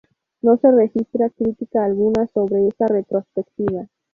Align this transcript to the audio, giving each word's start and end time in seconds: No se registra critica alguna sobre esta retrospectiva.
No 0.41 0.57
se 0.57 0.71
registra 0.71 1.29
critica 1.29 1.85
alguna 1.85 2.25
sobre 2.33 2.67
esta 2.67 2.87
retrospectiva. 2.87 3.87